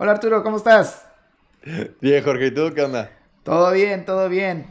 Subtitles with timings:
[0.00, 1.04] Hola Arturo, ¿cómo estás?
[2.00, 3.10] Bien, Jorge, ¿y tú qué onda?
[3.42, 4.64] Todo bien, todo bien.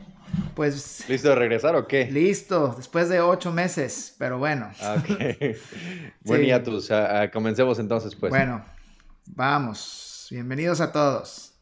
[0.56, 1.04] Pues.
[1.10, 2.10] ¿Listo de regresar o qué?
[2.10, 4.72] Listo, después de ocho meses, pero bueno.
[4.80, 5.10] Ah, ok.
[6.22, 6.90] Buen día, tus.
[7.34, 8.30] comencemos entonces, pues.
[8.30, 8.64] Bueno,
[9.26, 10.28] vamos.
[10.32, 11.57] Bienvenidos a todos.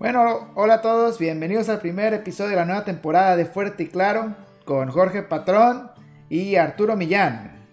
[0.00, 3.88] Bueno, hola a todos, bienvenidos al primer episodio de la nueva temporada de Fuerte y
[3.88, 5.90] Claro con Jorge Patrón
[6.30, 7.68] y Arturo Millán.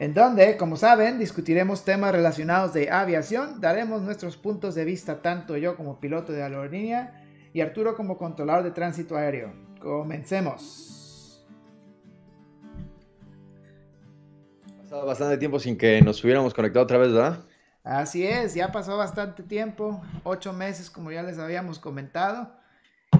[0.00, 5.56] En donde, como saben, discutiremos temas relacionados de aviación, daremos nuestros puntos de vista tanto
[5.56, 7.22] yo como piloto de aerolínea
[7.52, 9.52] y Arturo como controlador de tránsito aéreo.
[9.80, 11.46] Comencemos.
[14.82, 17.44] Pasado bastante tiempo sin que nos hubiéramos conectado otra vez, ¿verdad?
[17.90, 22.48] Así es, ya pasó bastante tiempo, ocho meses como ya les habíamos comentado.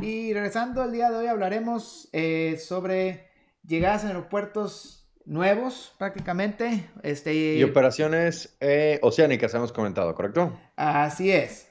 [0.01, 3.27] Y regresando al día de hoy hablaremos eh, sobre
[3.67, 6.89] llegadas a aeropuertos nuevos prácticamente.
[7.03, 10.57] Este, y operaciones eh, oceánicas hemos comentado, ¿correcto?
[10.77, 11.67] Así es.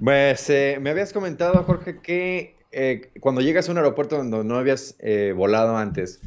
[0.00, 2.54] Pues eh, me habías comentado, Jorge, que
[3.18, 4.96] cuando llegas a un aeropuerto donde no habías
[5.34, 6.20] volado antes,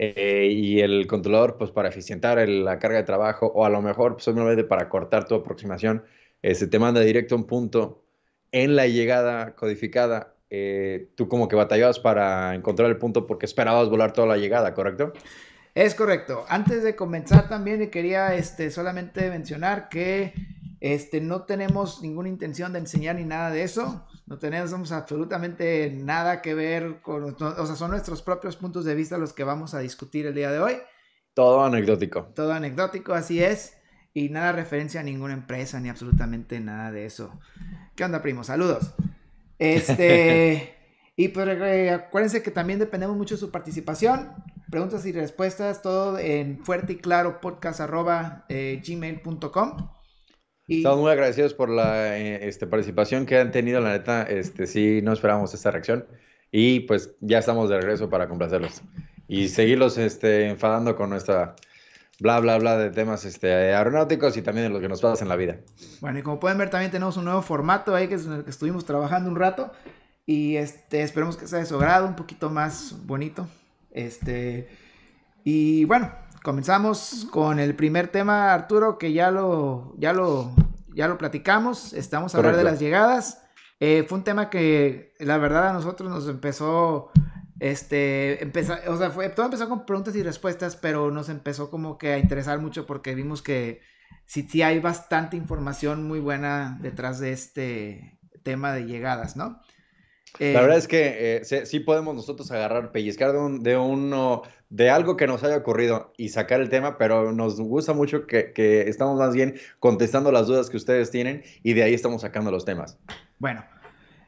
[0.00, 4.16] eh, y el controlador, pues para eficientar la carga de trabajo o a lo mejor
[4.16, 6.04] pues, para cortar tu aproximación,
[6.42, 8.04] se te manda directo un punto
[8.52, 10.34] en la llegada codificada.
[10.50, 14.72] Eh, tú como que batallabas para encontrar el punto porque esperabas volar toda la llegada,
[14.72, 15.12] ¿correcto?
[15.74, 16.44] Es correcto.
[16.48, 20.32] Antes de comenzar también quería este, solamente mencionar que
[20.80, 24.06] este, no tenemos ninguna intención de enseñar ni nada de eso.
[24.28, 29.16] No tenemos absolutamente nada que ver con, o sea, son nuestros propios puntos de vista
[29.16, 30.74] los que vamos a discutir el día de hoy.
[31.32, 32.24] Todo anecdótico.
[32.34, 33.78] Todo anecdótico, así es.
[34.12, 37.32] Y nada referencia a ninguna empresa ni absolutamente nada de eso.
[37.96, 38.44] ¿Qué onda, primo?
[38.44, 38.92] Saludos.
[39.58, 40.74] Este,
[41.16, 44.34] y pues eh, acuérdense que también dependemos mucho de su participación.
[44.70, 47.80] Preguntas y respuestas, todo en fuerte y claro podcast
[48.50, 49.97] eh, gmail.com.
[50.68, 55.00] Estamos muy agradecidos por la eh, este, participación que han tenido, la neta, este, sí,
[55.02, 56.06] no esperábamos esta reacción
[56.52, 58.82] y pues ya estamos de regreso para complacerlos
[59.28, 61.56] y seguirlos este, enfadando con nuestra
[62.20, 65.30] bla, bla, bla de temas este, aeronáuticos y también de lo que nos pasa en
[65.30, 65.56] la vida.
[66.02, 68.44] Bueno, y como pueden ver, también tenemos un nuevo formato ahí que es en el
[68.44, 69.72] que estuvimos trabajando un rato
[70.26, 73.48] y este, esperemos que sea de su grado, un poquito más bonito.
[73.90, 74.68] Este,
[75.44, 76.12] y bueno,
[76.48, 80.50] comenzamos con el primer tema, Arturo, que ya lo, ya lo,
[80.94, 81.92] ya lo platicamos.
[81.92, 83.42] Estamos a hablar de las llegadas.
[83.80, 87.10] Eh, fue un tema que la verdad a nosotros nos empezó,
[87.60, 91.98] este, empezó, o sea, fue, todo empezó con preguntas y respuestas, pero nos empezó como
[91.98, 93.82] que a interesar mucho porque vimos que
[94.24, 99.60] sí, sí hay bastante información muy buena detrás de este tema de llegadas, ¿no?
[100.38, 104.90] La verdad es que eh, sí podemos nosotros agarrar, pellizcar de, un, de uno, de
[104.90, 109.18] algo que nos haya ocurrido y sacar el tema, pero nos gusta mucho que, estamos
[109.18, 112.98] más bien contestando las dudas que ustedes tienen y de ahí estamos sacando los temas.
[113.38, 113.64] Bueno,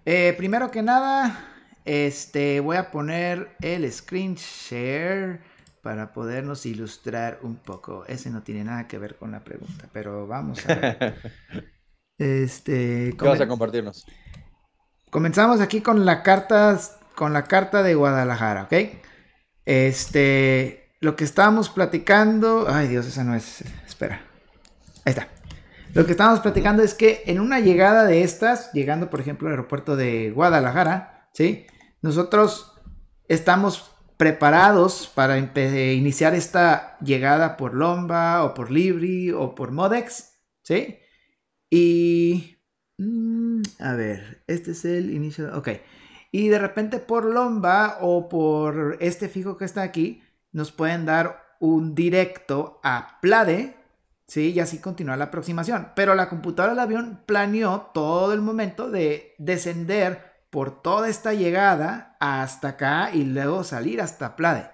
[0.04, 1.48] eh, primero que nada,
[1.84, 5.40] este, voy a poner el screen share
[5.82, 8.04] para podernos ilustrar un poco.
[8.06, 11.14] Ese no tiene nada que ver con la pregunta, pero vamos a ver.
[12.18, 14.04] este, ¿Qué vas a compartirnos?
[15.10, 16.78] Comenzamos aquí con la carta,
[17.16, 18.74] con la carta de Guadalajara, ¿ok?
[19.64, 24.22] Este, lo que estábamos platicando, ay Dios, esa no es, espera,
[25.04, 25.28] ahí está.
[25.94, 29.54] Lo que estábamos platicando es que en una llegada de estas, llegando por ejemplo al
[29.54, 31.66] aeropuerto de Guadalajara, ¿sí?
[32.02, 32.74] Nosotros
[33.26, 41.00] estamos preparados para iniciar esta llegada por Lomba o por Libri o por Modex, ¿sí?
[41.68, 42.59] Y
[43.00, 45.56] Mm, a ver, este es el inicio.
[45.56, 45.70] Ok.
[46.32, 50.22] Y de repente por Lomba o por este fijo que está aquí,
[50.52, 53.74] nos pueden dar un directo a Plade,
[54.26, 54.52] ¿sí?
[54.52, 55.92] Y así continúa la aproximación.
[55.96, 62.16] Pero la computadora del avión planeó todo el momento de descender por toda esta llegada
[62.20, 64.70] hasta acá y luego salir hasta Plade.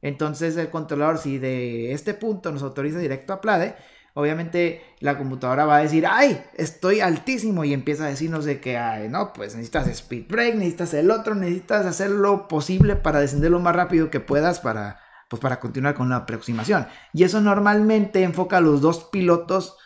[0.00, 3.76] Entonces el controlador, si de este punto nos autoriza directo a Plade,
[4.14, 8.78] obviamente la computadora va a decir, ay, estoy altísimo y empieza a decirnos de que,
[8.78, 13.50] ay, no, pues necesitas speed break, necesitas el otro, necesitas hacer lo posible para descender
[13.50, 16.86] lo más rápido que puedas para, pues, para continuar con la aproximación.
[17.12, 19.76] Y eso normalmente enfoca a los dos pilotos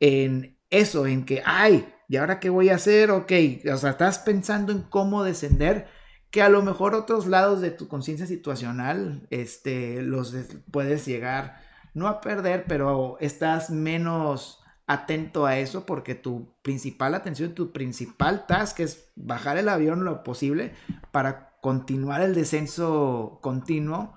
[0.00, 3.12] en eso, en que, ay, ¿y ahora qué voy a hacer?
[3.12, 3.32] Ok,
[3.72, 5.86] o sea, estás pensando en cómo descender
[6.30, 10.34] que a lo mejor otros lados de tu conciencia situacional, este, los
[10.72, 11.60] puedes llegar,
[11.96, 18.46] no a perder, pero estás menos atento a eso porque tu principal atención, tu principal
[18.46, 20.72] task es bajar el avión lo posible
[21.10, 24.14] para continuar el descenso continuo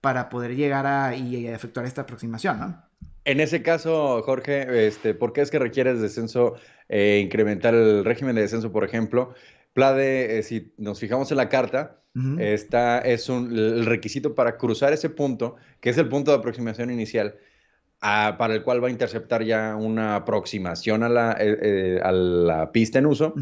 [0.00, 2.82] para poder llegar a y efectuar esta aproximación, ¿no?
[3.24, 6.54] En ese caso, Jorge, este, ¿por qué es que requieres descenso,
[6.88, 9.34] eh, incrementar el régimen de descenso, por ejemplo?
[9.74, 11.99] PLADE, eh, si nos fijamos en la carta,
[12.38, 16.90] está, es un, el requisito para cruzar ese punto, que es el punto de aproximación
[16.90, 17.36] inicial,
[18.00, 22.98] para el cual va a interceptar ya una aproximación a la, eh, a la pista
[22.98, 23.34] en uso.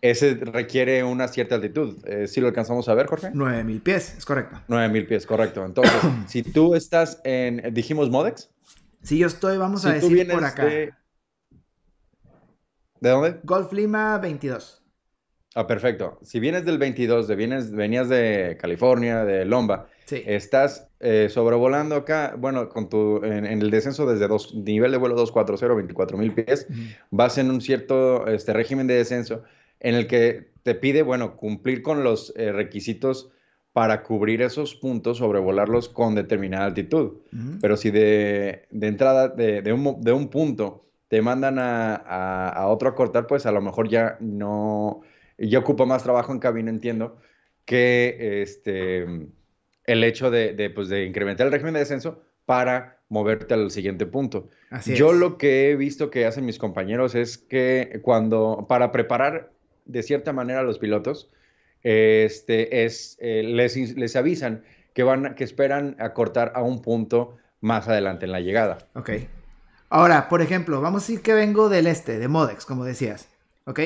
[0.00, 2.04] Ese requiere una cierta altitud.
[2.26, 3.30] ¿Sí lo alcanzamos a ver, Jorge?
[3.32, 4.60] 9000 pies, es correcto.
[4.68, 5.64] 9000 pies, correcto.
[5.64, 5.94] Entonces,
[6.26, 8.50] si tú estás en, dijimos Modex.
[9.02, 10.64] Si yo estoy, vamos a decir por acá.
[10.64, 10.92] De...
[13.00, 13.40] ¿De dónde?
[13.42, 14.81] Golf Lima 22.
[15.54, 16.18] Ah, perfecto.
[16.22, 22.34] Si vienes del 22, de vienes, venías de California, de Lomba, estás eh, sobrevolando acá,
[22.38, 26.66] bueno, con tu, en, el descenso desde dos, nivel de vuelo 240, 24 mil pies,
[27.10, 29.42] vas en un cierto este, régimen de descenso
[29.80, 33.30] en el que te pide, bueno, cumplir con los eh, requisitos
[33.72, 37.20] para cubrir esos puntos, sobrevolarlos con determinada altitud.
[37.60, 43.52] Pero si de, entrada de, un, punto te mandan a, otro a cortar, pues a
[43.52, 45.00] lo mejor ya no,
[45.48, 47.18] ya ocupa más trabajo en cabina, entiendo,
[47.64, 49.06] que este,
[49.84, 54.48] el hecho de, pues, de incrementar el régimen de descenso para moverte al siguiente punto.
[54.86, 59.52] Yo lo que he visto que hacen mis compañeros es que cuando, para preparar
[59.84, 61.30] de cierta manera a los pilotos,
[61.82, 64.62] este, es, eh, les, les, avisan
[64.94, 68.78] que, van, que esperan acortar a un punto más adelante en la llegada.
[68.94, 69.10] Ok.
[69.88, 73.28] Ahora, por ejemplo, vamos a decir que vengo del este, de Modex, como decías.
[73.64, 73.80] ¿Ok?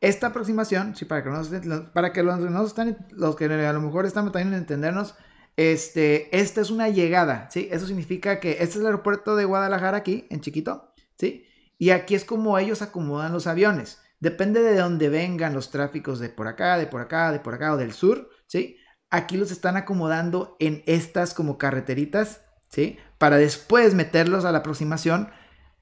[0.00, 1.48] Esta aproximación, sí, para que, nos,
[1.92, 5.14] para que los, están, los que a lo mejor están también en entendernos,
[5.56, 7.68] este, esta es una llegada, ¿sí?
[7.72, 11.46] Eso significa que este es el aeropuerto de Guadalajara aquí, en chiquito, ¿sí?
[11.78, 14.00] Y aquí es como ellos acomodan los aviones.
[14.20, 17.72] Depende de dónde vengan los tráficos de por acá, de por acá, de por acá
[17.72, 18.76] o del sur, ¿sí?
[19.10, 22.98] Aquí los están acomodando en estas como carreteritas, ¿sí?
[23.18, 25.28] Para después meterlos a la aproximación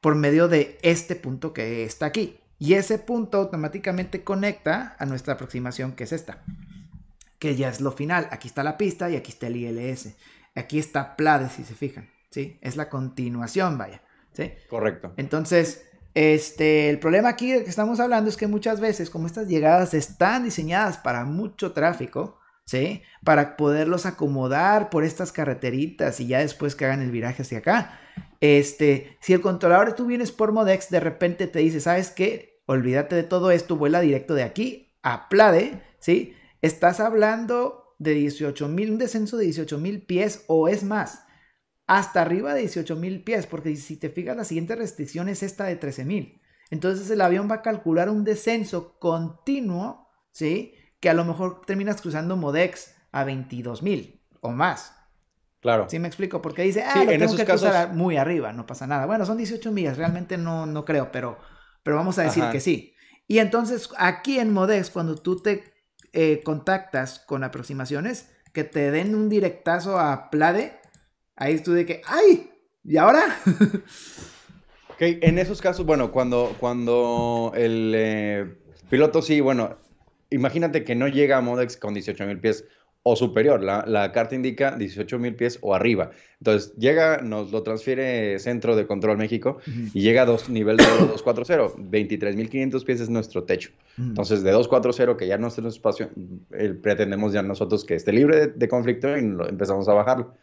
[0.00, 2.40] por medio de este punto que está aquí.
[2.58, 6.42] Y ese punto automáticamente conecta a nuestra aproximación que es esta,
[7.38, 8.28] que ya es lo final.
[8.30, 10.14] Aquí está la pista y aquí está el ILS.
[10.54, 12.58] Aquí está PLADE, si se fijan, ¿sí?
[12.62, 14.00] Es la continuación, vaya,
[14.32, 14.52] ¿sí?
[14.70, 15.12] Correcto.
[15.18, 19.92] Entonces, este, el problema aquí que estamos hablando es que muchas veces, como estas llegadas
[19.92, 23.02] están diseñadas para mucho tráfico, ¿sí?
[23.24, 28.00] Para poderlos acomodar por estas carreteritas y ya después que hagan el viraje hacia acá.
[28.40, 32.62] Este, si el controlador tú vienes por Modex, de repente te dice, ¿sabes qué?
[32.66, 36.34] Olvídate de todo esto, vuela directo de aquí a Plade, ¿sí?
[36.60, 41.22] Estás hablando de 18 mil, un descenso de 18 mil pies o es más
[41.86, 45.64] hasta arriba de 18 mil pies, porque si te fijas, la siguiente restricción es esta
[45.64, 46.40] de 13 mil.
[46.70, 50.74] Entonces el avión va a calcular un descenso continuo, ¿sí?
[51.00, 54.94] Que a lo mejor terminas cruzando Modex a 22 mil o más.
[55.60, 55.86] Claro.
[55.88, 56.42] ¿Sí me explico?
[56.42, 59.06] Porque dice, ah, lo tengo que cruzar muy arriba, no pasa nada.
[59.06, 61.38] Bueno, son 18 millas, realmente no, no creo, pero,
[61.82, 62.94] pero vamos a decir que sí.
[63.26, 65.64] Y entonces aquí en Modex, cuando tú te
[66.12, 70.80] eh, contactas con aproximaciones, que te den un directazo a Plade,
[71.34, 72.50] ahí estuve que, ¡ay!
[72.84, 73.22] ¿Y ahora?
[74.90, 79.76] ok, en esos casos, bueno, cuando, cuando el eh, piloto sí, bueno,
[80.30, 82.64] imagínate que no llega a Modex con 18 mil pies
[83.08, 83.62] o superior.
[83.62, 86.10] La, carta indica 18 mil pies o arriba.
[86.40, 89.58] Entonces llega, nos lo transfiere Centro de Control México
[89.94, 91.74] y llega a dos, nivel de 240.
[91.78, 93.70] 23 mil 500 pies es nuestro techo.
[93.96, 96.10] Entonces de 240, que ya no está en espacio,
[96.82, 100.34] pretendemos ya nosotros que esté libre de, conflicto y lo, empezamos a bajarlo.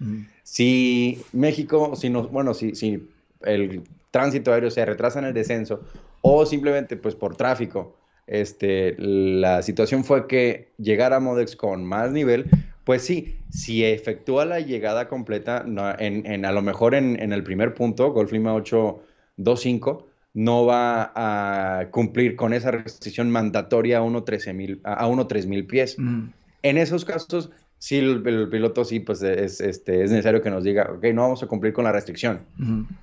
[0.43, 3.09] Si México, si nos, bueno, si, si
[3.41, 5.81] el tránsito aéreo se retrasa en el descenso
[6.21, 12.11] o simplemente pues por tráfico este, la situación fue que llegar a Modex con más
[12.11, 12.49] nivel,
[12.83, 15.65] pues sí, si efectúa la llegada completa,
[15.99, 22.35] en, a lo mejor en, el primer punto, Golf Lima 825, no va a cumplir
[22.35, 25.97] con esa restricción mandatoria a 1.3 a mil pies.
[26.63, 27.51] En esos casos,
[27.83, 31.43] sí, el, piloto sí, pues es, este, es necesario que nos diga, ok, no vamos
[31.43, 32.39] a cumplir con la restricción,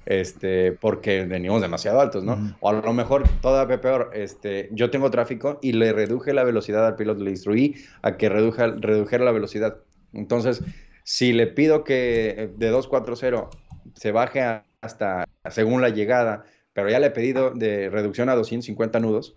[0.06, 2.56] este, porque venimos demasiado altos, ¿no?
[2.60, 6.86] O a lo mejor, todavía peor, este, yo tengo tráfico y le reduje la velocidad
[6.86, 9.76] al piloto, le instruí a que reduja, redujera la velocidad.
[10.14, 10.62] Entonces,
[11.04, 13.50] si le pido que de 240
[13.96, 18.98] se baje hasta según la llegada, pero ya le he pedido de reducción a 250
[19.00, 19.36] nudos,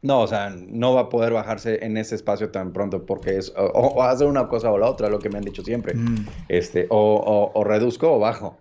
[0.00, 3.52] No, o sea, no va a poder bajarse en ese espacio tan pronto porque es
[3.56, 5.94] o, hacer una cosa o la otra, lo que me han dicho siempre.
[5.94, 6.26] Mm.
[6.48, 8.58] Este, o, reduzco o bajo.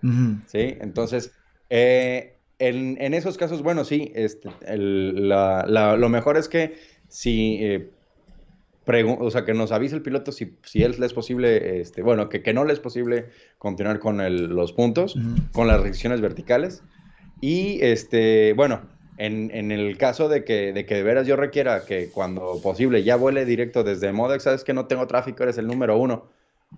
[0.48, 0.78] ¿Sí?
[0.82, 1.32] Entonces,
[1.70, 6.76] eh, en, esos casos, bueno, sí, este, lo mejor es que
[7.08, 7.90] si eh,
[9.20, 12.30] o sea, que nos avise el piloto si, si él le es posible, este, bueno,
[12.30, 13.26] que, que no le es posible
[13.58, 14.18] continuar con
[14.56, 15.18] los puntos,
[15.52, 16.84] con las restricciones verticales.
[17.42, 18.82] Y, este, bueno,
[19.18, 23.04] en, en, el caso de que, de que de veras yo requiera que cuando posible
[23.04, 26.28] ya vuele directo desde Modex, sabes que no tengo tráfico, eres el número uno,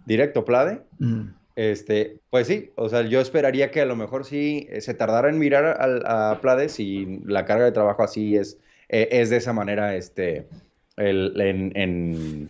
[0.06, 0.82] directo Plade,
[1.56, 5.30] este, pues sí, o sea, yo esperaría que a lo mejor sí eh, se tardara
[5.30, 9.38] en mirar a, a Plade si la carga de trabajo así es, eh, es de
[9.38, 10.48] esa manera, este,
[10.98, 12.50] en,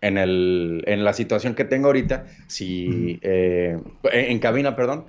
[0.00, 3.78] en, la situación que tengo ahorita, si eh,
[4.12, 5.06] en, cabina, perdón,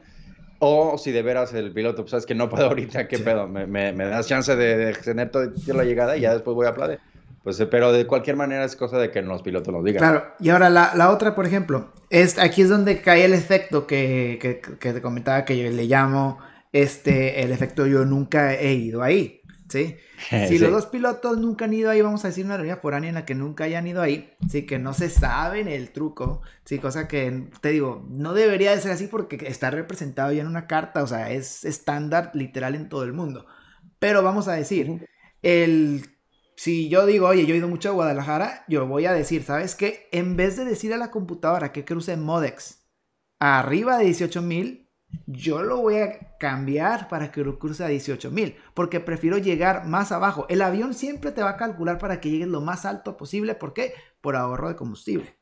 [0.60, 3.48] o si de veras el piloto, pues sabes que no puedo ahorita, ¿qué pedo?
[3.48, 6.74] Me, me, das chance de, de tener toda la llegada y ya después voy a
[6.74, 7.00] Plade.
[7.46, 10.00] Pues, eh, pero de cualquier manera es cosa de que los pilotos nos digan.
[10.00, 14.40] Claro, y ahora la, otra, por ejemplo, es, aquí es donde cae el efecto que,
[14.42, 16.40] que, que, te comentaba que yo le llamo
[16.72, 19.42] este, el efecto yo nunca he ido ahí.
[19.70, 19.98] ¿Sí?
[20.48, 23.16] Si los dos pilotos nunca han ido ahí, vamos a decir una por foránea en
[23.16, 27.08] la que nunca hayan ido ahí, sí, que no se saben el truco, sí, cosa
[27.08, 31.04] que te digo, no debería de ser así porque está representado ya en una carta,
[31.04, 33.46] o sea, es estándar literal en todo el mundo.
[34.00, 35.08] Pero vamos a decir,
[35.42, 36.16] el
[36.56, 39.76] si yo digo, oye, yo he ido mucho a Guadalajara, yo voy a decir, ¿sabes
[39.76, 40.08] qué?
[40.12, 42.86] En vez de decir a la computadora que cruce Modex
[43.40, 44.85] arriba de 18.000,
[45.26, 49.86] yo lo voy a cambiar para que lo cruce a 18 mil, porque prefiero llegar
[49.88, 50.46] más abajo.
[50.50, 53.74] El avión siempre te va a calcular para que llegues lo más alto posible, ¿por
[53.74, 53.94] qué?
[54.22, 55.38] Por ahorro de combustible.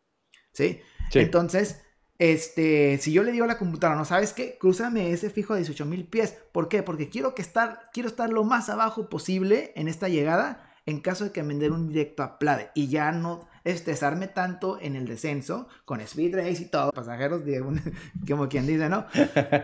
[0.52, 0.82] ¿Sí?
[1.14, 1.82] Entonces,
[2.20, 5.58] este, si yo le digo a la computadora, no sabes qué, cruzame ese fijo a
[5.58, 6.38] 18 mil pies.
[6.52, 6.84] ¿Por qué?
[6.84, 11.26] Porque quiero, que estar, quiero estar lo más abajo posible en esta llegada en caso
[11.26, 15.06] de que me den un directo a Plade y ya no estresarme tanto en el
[15.06, 17.62] descenso con Speed Race y todo, pasajeros de
[18.28, 19.06] como quien dice, ¿no?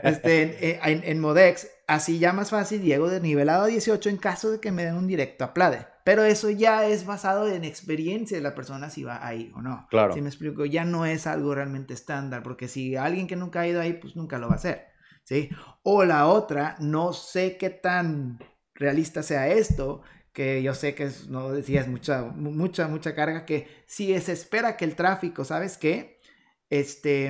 [0.03, 4.51] Este, eh, en, Modex, así ya más fácil llego de nivelado a 18 en caso
[4.51, 5.87] de que me den un directo a Plade.
[6.05, 9.85] Pero eso ya es basado en experiencia de la persona si va ahí o no.
[9.89, 10.13] Claro.
[10.13, 13.67] Si me explico, ya no es algo realmente estándar, porque si alguien que nunca ha
[13.67, 14.87] ido ahí, pues nunca lo va a hacer.
[15.23, 15.49] ¿Sí?
[15.83, 18.39] O la otra, no sé qué tan
[18.73, 20.01] realista sea esto,
[20.39, 24.77] que yo sé que es, no decías mucha, mucha, mucha carga, que si se espera
[24.77, 26.21] que el tráfico, ¿sabes qué?
[26.69, 27.29] Este,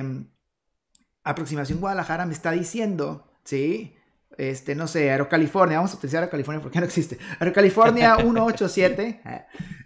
[1.24, 3.96] aproximación Guadalajara me está diciendo, ¿sí?
[4.38, 7.18] Este, no sé, Aerocalifornia, vamos a utilizar Aerocalifornia porque no existe.
[7.40, 9.22] Aerocalifornia 187,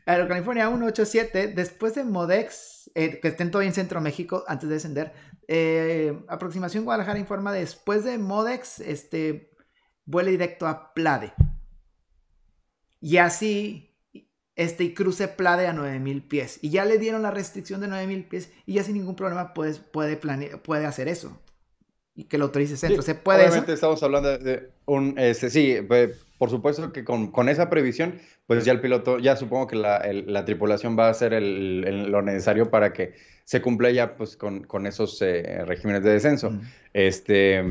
[0.04, 5.14] Aerocalifornia 187, después de Modex, eh, que estén todavía en Centro México antes de descender,
[5.48, 9.50] eh, aproximación Guadalajara informa después de Modex, este,
[10.04, 11.32] vuele directo a Plade.
[13.04, 13.90] Y así,
[14.56, 16.58] este cruce Plade a 9000 pies.
[16.62, 19.74] Y ya le dieron la restricción de 9000 pies y ya sin ningún problema puede,
[19.74, 21.38] puede, puede hacer eso.
[22.14, 23.02] Y que lo autorice centro.
[23.02, 25.76] ¿Se puede Obviamente estamos hablando de un, este, sí,
[26.38, 28.14] por supuesto que con, con, esa previsión,
[28.46, 32.22] pues ya el piloto, ya supongo que la, la tripulación va a hacer el, lo
[32.22, 33.12] necesario para que
[33.44, 36.58] se cumpla ya pues con, con esos eh, regímenes de descenso.
[36.94, 37.62] Este,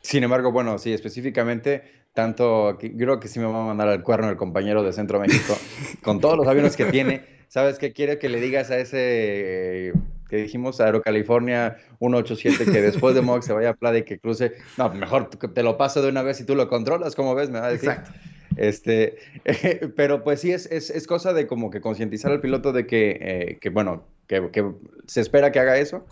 [0.00, 4.28] sin embargo, bueno, sí, específicamente tanto, creo que sí me va a mandar al cuerno
[4.28, 5.56] el compañero de Centro México,
[6.02, 7.24] con todos los aviones que tiene.
[7.48, 9.92] ¿Sabes qué quiere que le digas a ese
[10.28, 14.52] que dijimos, Aerocalifornia 187, que después de Mox se vaya a Playa y que cruce?
[14.78, 17.50] No, mejor te lo paso de una vez y tú lo controlas, como ves?
[17.50, 17.90] Me va a decir.
[17.90, 18.12] Exacto.
[18.60, 19.16] Este,
[19.96, 23.18] pero pues sí, es, es, es, cosa de como que concientizar al piloto de que,
[23.18, 24.70] eh, que bueno, que,
[25.06, 26.04] se espera que haga eso.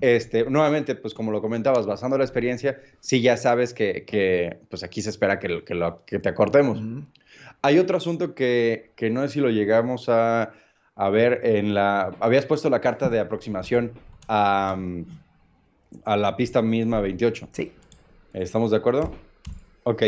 [0.00, 4.82] este, nuevamente, pues como lo comentabas, basando la experiencia, sí ya sabes que, que pues
[4.82, 6.82] aquí se espera que, que, lo, que te acortemos.
[7.62, 10.54] Hay otro asunto que, que, no sé si lo llegamos a,
[10.96, 12.16] a, ver en la...
[12.18, 13.92] Habías puesto la carta de aproximación
[14.26, 14.76] a,
[16.04, 17.48] a la pista misma 28.
[17.52, 17.70] Sí.
[18.32, 19.12] ¿Estamos de acuerdo?
[19.84, 20.02] Ok.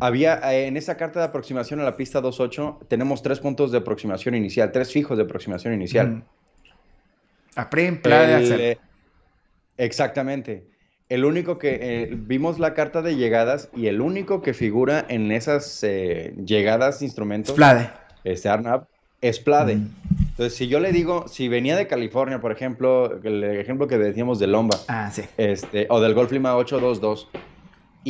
[0.00, 4.34] Había en esa carta de aproximación a la pista 28, tenemos tres puntos de aproximación
[4.34, 6.22] inicial, tres fijos de aproximación inicial.
[7.56, 8.78] Aprende, de eh,
[9.76, 10.66] Exactamente.
[11.08, 15.32] El único que eh, vimos la carta de llegadas y el único que figura en
[15.32, 17.56] esas eh, llegadas instrumentos.
[17.56, 17.90] Plade.
[18.24, 18.86] Este Arnab
[19.20, 19.76] es Plade.
[19.76, 19.90] Mm.
[20.30, 24.38] Entonces, si yo le digo, si venía de California, por ejemplo, el ejemplo que decíamos
[24.38, 24.78] de Lomba.
[24.86, 25.22] Ah, sí.
[25.36, 27.28] Este, o del Golf Lima 822.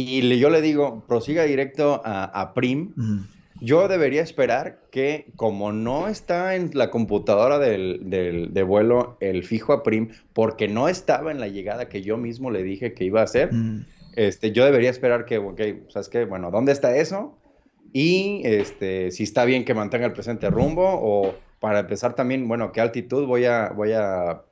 [0.00, 2.93] Y yo le digo, prosiga directo a, Prim.
[3.61, 8.00] Yo debería esperar que, como no está en la computadora del,
[8.52, 12.50] de vuelo el fijo a Prim, porque no estaba en la llegada que yo mismo
[12.50, 13.50] le dije que iba a hacer,
[14.14, 16.25] este, yo debería esperar que, ok, ¿sabes qué?
[16.25, 17.37] Bueno, ¿dónde está eso?
[17.93, 22.71] y este, si está bien que mantenga el presente rumbo o para empezar también, bueno,
[22.73, 24.43] qué altitud voy a, voy a,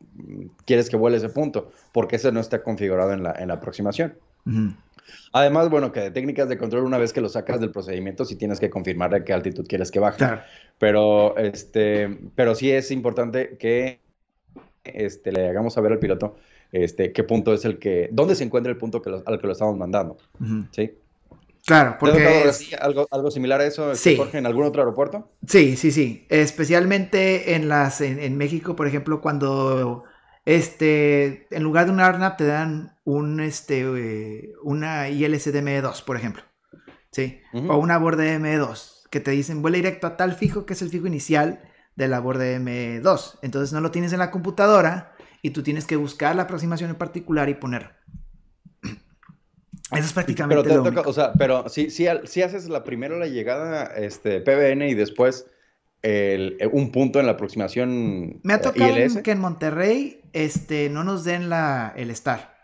[0.64, 4.14] quieres que vuele ese punto, porque ese no está configurado en la, en la aproximación.
[5.32, 8.36] Además, bueno, que de técnicas de control, una vez que lo sacas del procedimiento, sí
[8.36, 10.24] tienes que confirmar de qué altitud quieres que baje.
[10.78, 14.00] Pero, este, pero sí es importante que
[14.84, 16.36] este, le hagamos saber al piloto
[16.72, 19.52] este, qué punto es el que, dónde se encuentra el punto que al que lo
[19.52, 20.16] estamos mandando.
[20.72, 20.92] ¿Sí?
[21.66, 22.48] Claro, porque...
[22.80, 25.32] algo, algo similar a eso, este, Jorge, en algún otro aeropuerto?
[25.46, 26.24] Sí, sí, sí.
[26.28, 30.04] Especialmente en, las, en, México, por ejemplo, cuando
[30.46, 36.42] este, en lugar de un ARNAP te dan un, este, eh, una ILSDM2, por ejemplo.
[37.12, 37.40] ¿Sí?
[37.52, 40.90] O una borde M2, que te dicen, vuela directo a tal fijo, que es el
[40.90, 41.62] fijo inicial
[41.94, 43.38] de la borde M2.
[43.42, 46.96] Entonces no lo tienes en la computadora y tú tienes que buscar la aproximación en
[46.96, 47.96] particular y poner
[49.92, 53.16] eso es prácticamente pero te toca, O sea, pero si, si, si, haces la primera
[53.16, 55.46] la llegada este, PBN y después
[56.06, 61.02] el, un punto en la aproximación Me ha eh, tocado que en Monterrey este, no
[61.02, 62.54] nos den la, el STAR.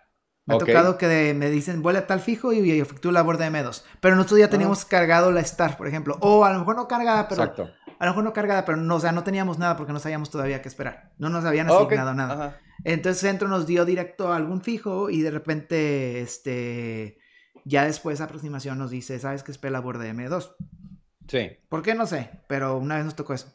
[0.45, 3.83] Me ha tocado que me dicen, vuela tal fijo y, efectúo la borda M2.
[4.01, 6.19] Pero nosotros ya teníamos cargado la STAR, por ejemplo.
[6.21, 7.43] O a lo mejor no cargada, pero...
[7.43, 7.71] Exacto.
[7.99, 10.31] A lo mejor no cargada, pero no, o sea, no teníamos nada porque no sabíamos
[10.31, 11.13] todavía qué esperar.
[11.19, 12.61] No nos habían asignado nada.
[12.83, 17.19] Entonces Centro nos dio directo a algún fijo y de repente, este,
[17.65, 20.57] ya después esa aproximación nos dice, ¿sabes qué es la borda M2?
[21.33, 21.51] Sí.
[21.71, 21.95] ¿Por qué?
[21.95, 23.51] No sé, pero una vez nos tocó eso.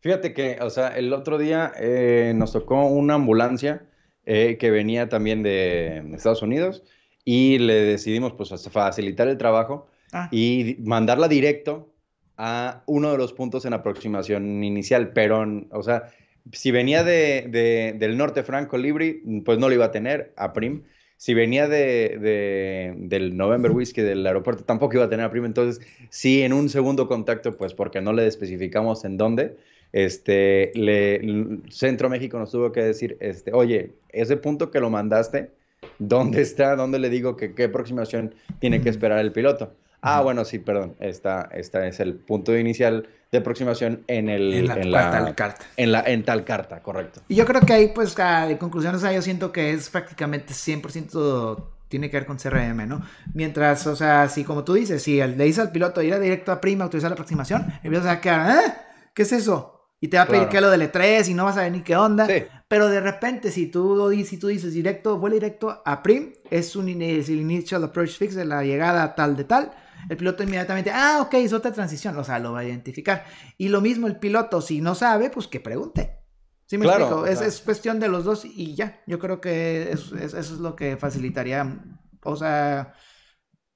[0.00, 3.86] Fíjate que, o sea, el otro día eh, nos tocó una ambulancia
[4.24, 6.82] eh, que venía también de Estados Unidos
[7.22, 10.30] y le decidimos pues facilitar el trabajo ah.
[10.32, 11.92] y mandarla directo
[12.38, 16.04] a uno de los puntos en aproximación inicial, pero, o sea,
[16.50, 20.84] si venía de, del norte Franco Libri, pues no lo iba a tener a Prim.
[21.20, 25.44] Si venía de, del November Whiskey del aeropuerto, tampoco iba a tener a Prim.
[25.44, 29.54] Entonces, sí, en un segundo contacto, pues porque no le especificamos en dónde,
[29.92, 31.20] este, le,
[31.68, 35.50] Centro México nos tuvo que decir, este, oye, ese punto que lo mandaste,
[35.98, 36.74] ¿dónde está?
[36.74, 39.74] ¿Dónde le digo que qué aproximación tiene que esperar el piloto?
[40.02, 40.96] Ah, bueno, sí, perdón.
[41.00, 45.66] Esta, esta es el punto inicial de aproximación en el en la, tal carta.
[45.76, 47.20] En la en tal carta, correcto.
[47.28, 50.52] Y yo creo que ahí, pues, de conclusión, o sea, yo siento que es prácticamente
[50.54, 53.02] 100% tiene que ver con CRM, ¿no?
[53.34, 56.60] Mientras, o sea, si como tú dices, si le dices al piloto ir directo a
[56.60, 58.72] prima, autorizar la aproximación, el piloto se va a quedar, ¿eh?
[59.12, 59.88] ¿Qué es eso?
[60.00, 61.82] Y te va a pedir que lo del E3 y no vas a ver ni
[61.82, 62.26] qué onda.
[62.68, 66.88] Pero de repente, si tú, si tú dices directo, vuela directo a Prim, es un
[67.02, 69.72] es el Initial Approach Fix de la llegada tal de tal
[70.08, 73.24] el piloto inmediatamente, ah, ok, es otra transición, o sea, lo va a identificar.
[73.58, 76.18] Y lo mismo el piloto, si no sabe, pues que pregunte.
[76.66, 77.26] ¿Sí me explico?
[77.26, 79.02] Es, cuestión de los dos y ya.
[79.06, 81.80] Yo creo que eso es lo que facilitaría.
[82.22, 82.94] O sea,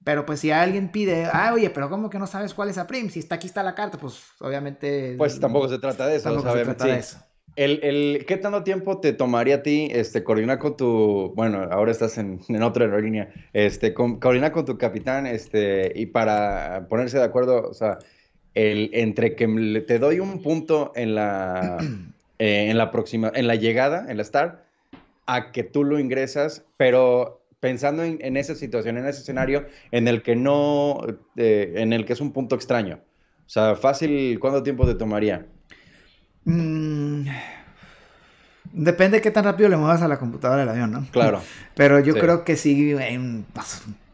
[0.05, 2.87] pero pues si alguien pide, ah, oye, pero ¿cómo que no sabes cuál es a
[2.87, 3.09] Prim?
[3.11, 5.17] Si está aquí está la carta, pues obviamente.
[5.17, 6.31] Pues tampoco se trata de eso.
[6.31, 7.19] Tampoco se trata de eso.
[7.57, 11.93] El, el, ¿Qué tanto tiempo te tomaría a ti este, coordinar con tu, bueno, ahora
[11.93, 17.25] estás en, en otra aerolínea, este, coordinar con tu capitán este, y para ponerse de
[17.25, 17.99] acuerdo, o sea,
[18.55, 21.79] el, entre que te doy un punto en la,
[22.40, 24.61] eh, en la próxima, en la llegada, en la start,
[25.27, 30.09] a que tú lo ingresas, pero pensando en, en esa situación, en ese escenario en
[30.09, 31.01] el que no,
[31.37, 33.01] eh, en el que es un punto extraño.
[33.47, 35.47] O sea, fácil, ¿cuánto tiempo te tomaría?
[36.45, 37.27] Mm,
[38.73, 41.07] depende de qué tan rápido le muevas a la computadora del avión, ¿no?
[41.11, 41.41] Claro.
[41.75, 43.47] Pero yo creo que sí en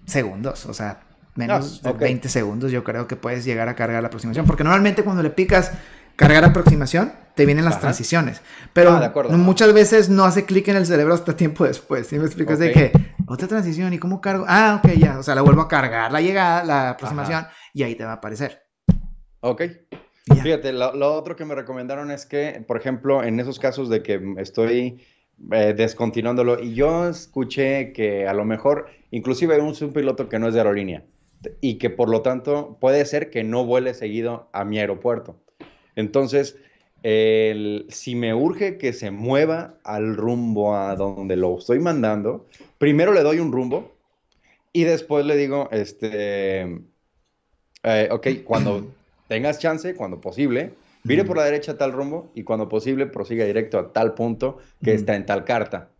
[0.06, 1.00] segundos, o sea,
[1.34, 4.46] menos ah, de 20 segundos yo creo que puedes llegar a cargar la aproximación.
[4.46, 5.72] Porque normalmente cuando le picas
[6.16, 8.42] cargar aproximación, te vienen las transiciones.
[8.72, 12.06] Pero ah, muchas veces no hace clic en el cerebro hasta tiempo después.
[12.06, 12.58] ¿Sí me explicas?
[12.58, 12.92] De que,
[13.26, 14.44] otra transición, ¿y cómo cargo?
[14.46, 15.18] Ah, ok, ya.
[15.18, 18.14] O sea, la vuelvo a cargar la llegada, la aproximación, y ahí te va a
[18.16, 18.64] aparecer.
[19.40, 19.62] Ok.
[20.42, 24.20] Fíjate, lo, otro que me recomendaron es que, por ejemplo, en esos casos de que
[24.38, 25.00] estoy
[25.52, 30.38] eh, descontinuándolo, y yo escuché que a lo mejor, inclusive hay un, un piloto que
[30.38, 31.04] no es de aerolínea,
[31.60, 35.36] y que por lo tanto puede ser que no vuele seguido a mi aeropuerto.
[35.96, 36.56] Entonces,
[37.02, 42.46] si me urge que se mueva al rumbo a donde lo estoy mandando,
[42.78, 43.92] primero le doy un rumbo
[44.72, 46.62] y después le digo, este,
[47.82, 48.86] eh, ok, cuando
[49.30, 53.44] tengas chance, cuando posible, vire por la derecha a tal rumbo y cuando posible prosiga
[53.44, 55.90] directo a tal punto que está en tal carta.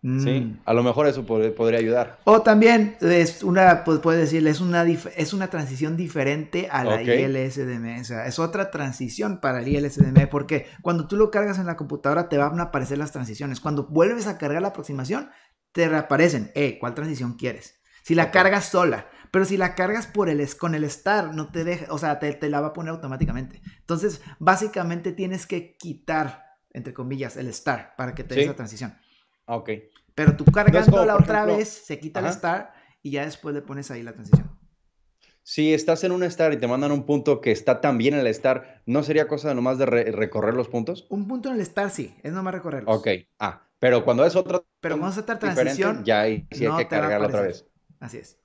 [0.00, 0.60] Sí, mm.
[0.64, 2.20] a lo mejor eso podría ayudar.
[2.22, 7.02] O también es una, pues puede decirle, es una, es una transición diferente a la
[7.02, 8.00] ILSDM.
[8.00, 11.76] O sea, es otra transición para el ILSDM porque cuando tú lo cargas en la
[11.76, 13.58] computadora te van a aparecer las transiciones.
[13.58, 15.30] Cuando vuelves a cargar la aproximación,
[15.72, 17.80] te reaparecen, eh, ¿cuál transición quieres?
[18.04, 21.64] Si la cargas sola, Pero si la cargas por el, con el Star, no te
[21.64, 23.60] deja, o sea, te, te la va a poner automáticamente.
[23.80, 28.96] Entonces, básicamente tienes que quitar, entre comillas, el Star para que te dé esa transición.
[29.46, 29.70] Ok.
[30.14, 33.90] Pero tú cargando la otra vez, se quita el Star y ya después le pones
[33.90, 34.50] ahí la transición.
[35.42, 38.26] Si estás en un Star y te mandan un punto que está también en el
[38.26, 41.06] Star, ¿no sería cosa nomás de recorrer los puntos?
[41.08, 42.94] Un punto en el Star sí, es nomás recorrerlos.
[42.94, 44.60] Ok, ah, pero cuando es otra.
[44.80, 46.04] Pero vamos a hacer transición.
[46.04, 47.64] Ya sí hay que cargarla otra vez.
[48.00, 48.38] Así es.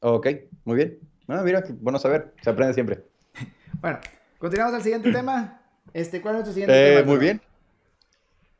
[0.00, 0.28] Ok,
[0.64, 0.98] muy bien.
[1.28, 3.04] Ah, mira, bueno saber, se aprende siempre.
[3.80, 3.98] bueno,
[4.38, 5.60] continuamos al siguiente tema.
[5.92, 7.06] Este, ¿Cuál es nuestro siguiente eh, tema?
[7.06, 7.40] Muy bien.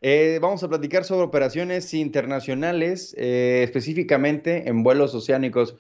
[0.03, 5.77] Eh, vamos a platicar sobre operaciones internacionales, eh, específicamente en vuelos oceánicos.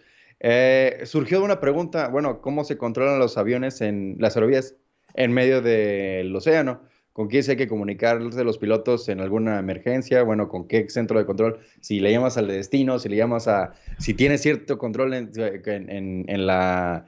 [1.05, 4.75] surgió una pregunta, bueno, ¿cómo se controlan los aviones en las aerovías
[5.14, 6.83] en medio del océano?
[7.12, 11.18] Con quién se hay que comunicarse los pilotos en alguna emergencia, bueno, con qué centro
[11.18, 14.79] de control, si le llamas al de destino, si le llamas a, si tienes cierto
[14.79, 17.07] control en, la,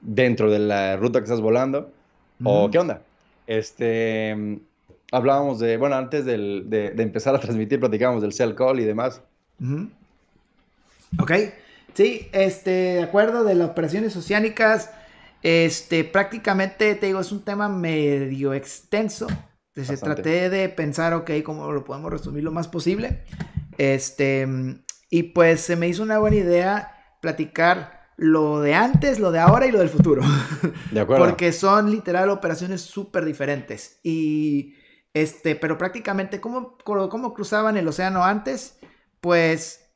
[0.00, 1.92] dentro de la ruta que estás volando,
[2.44, 3.02] o qué onda.
[3.46, 4.58] Este,
[5.12, 9.20] hablábamos de, bueno, antes de, empezar a transmitir, platicábamos del cell call y demás.
[11.20, 11.32] Ok,
[11.94, 14.90] sí, este, de acuerdo, de las operaciones oceánicas,
[15.42, 19.26] este, prácticamente, te digo, es un tema medio extenso.
[19.74, 23.24] Entonces, traté de pensar, ok, cómo lo podemos resumir lo más posible.
[23.78, 24.46] Este,
[25.10, 29.66] y pues se me hizo una buena idea platicar lo de antes, lo de ahora
[29.66, 30.22] y lo del futuro.
[30.90, 31.24] De acuerdo.
[31.24, 33.98] Porque son literal operaciones súper diferentes.
[34.02, 34.74] Y,
[35.14, 38.78] este, pero prácticamente, ¿cómo, ¿cómo cruzaban el océano antes?
[39.20, 39.90] Pues,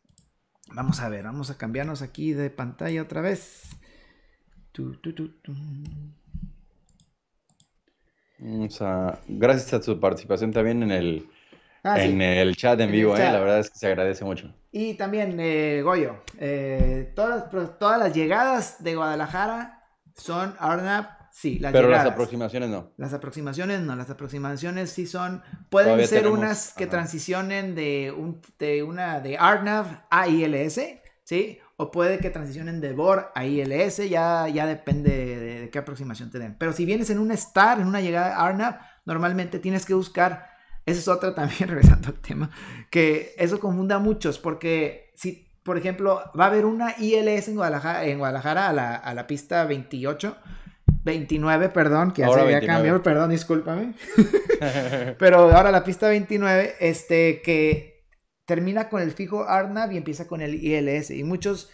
[0.73, 3.63] vamos a ver, vamos a cambiarnos aquí de pantalla otra vez.
[8.39, 11.29] O sea, gracias a su participación también en el,
[11.83, 13.21] ah, en el chat en vivo, ¿eh?
[13.21, 14.53] la verdad es que se agradece mucho.
[14.73, 19.85] Y también, eh, Goyo, eh, todas, todas las llegadas de Guadalajara
[20.15, 22.91] son Arnab, sí, las Pero las aproximaciones no.
[22.99, 28.83] Las aproximaciones no, las aproximaciones sí son, pueden ser unas que transicionen de, un, de
[28.83, 30.81] una de Arnav a ILS,
[31.25, 31.59] ¿sí?
[31.77, 36.39] O puede que transicionen de BOR a ILS, ya, ya depende de, qué aproximación te
[36.39, 36.57] den.
[36.59, 40.49] Pero si vienes en un STAR, en una llegada ARNAV, normalmente tienes que buscar,
[40.87, 42.51] esa es otra también, regresando al tema,
[42.91, 47.57] que eso confunda a muchos, porque si, por ejemplo, va a haber una ILS en
[47.57, 50.35] Guadalajara, en Guadalajara a, la, a la pista 28,
[51.05, 53.93] 29, perdón, que ya se había cambiado, perdón, discúlpame.
[55.19, 57.96] Pero ahora la pista 29, este, que
[58.47, 61.11] termina con el fijo ARNAV y empieza con el ILS.
[61.11, 61.71] Y muchos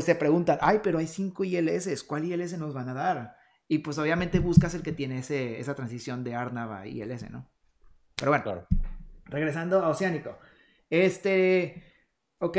[0.00, 3.36] se preguntan, ay, pero hay cinco ILS, ¿cuál ILS nos van a dar?
[3.68, 7.50] Y pues obviamente buscas el que tiene ese, esa transición de ARNAV a ILS, ¿no?
[8.16, 8.66] Pero bueno,
[9.26, 10.38] regresando a Oceánico.
[10.90, 11.82] Este,
[12.38, 12.58] ok,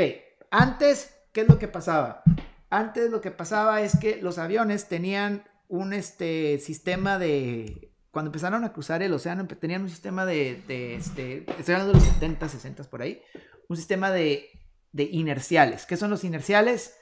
[0.50, 2.22] antes, ¿qué es lo que pasaba?
[2.68, 8.64] Antes lo que pasaba es que los aviones tenían un este, sistema de cuando empezaron
[8.64, 10.62] a cruzar el océano, tenían un sistema de,
[10.96, 13.20] este, estoy hablando de los 70, 60 por ahí,
[13.68, 14.48] un sistema de,
[14.90, 15.84] de inerciales.
[15.84, 16.96] ¿Qué son los inerciales?